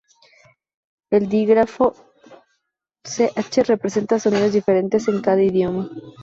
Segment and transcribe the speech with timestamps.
[1.11, 1.93] El dígrafo
[3.03, 5.91] ch representa sonidos diferentes en cada idioma.